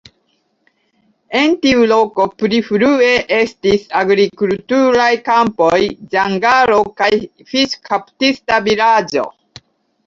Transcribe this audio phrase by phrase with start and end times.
[1.41, 3.11] En tiu loko pli frue
[3.41, 5.77] estis agrikulturaj kampoj,
[6.17, 7.13] ĝangalo kaj
[7.55, 9.31] fiŝkaptista vilaĝo.